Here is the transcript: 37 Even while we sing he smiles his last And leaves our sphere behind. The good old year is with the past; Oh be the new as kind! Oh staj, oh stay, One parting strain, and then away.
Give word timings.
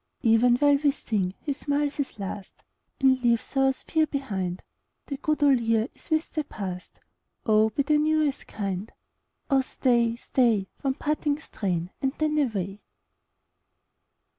37 0.23 0.33
Even 0.33 0.55
while 0.55 0.77
we 0.83 0.89
sing 0.91 1.33
he 1.41 1.53
smiles 1.53 1.95
his 1.97 2.17
last 2.17 2.63
And 2.99 3.21
leaves 3.21 3.55
our 3.55 3.71
sphere 3.71 4.07
behind. 4.07 4.63
The 5.05 5.17
good 5.17 5.43
old 5.43 5.59
year 5.59 5.89
is 5.93 6.09
with 6.09 6.33
the 6.33 6.43
past; 6.43 6.99
Oh 7.45 7.69
be 7.69 7.83
the 7.83 7.99
new 7.99 8.25
as 8.27 8.43
kind! 8.43 8.91
Oh 9.51 9.59
staj, 9.59 10.13
oh 10.13 10.15
stay, 10.15 10.67
One 10.81 10.95
parting 10.95 11.37
strain, 11.39 11.91
and 12.01 12.13
then 12.17 12.39
away. 12.39 12.81